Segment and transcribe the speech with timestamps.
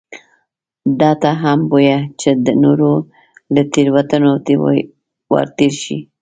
[0.99, 2.93] ده ته هم بویه چې د نورو
[3.53, 4.31] له تېروتنو
[5.33, 5.97] ورتېر شي.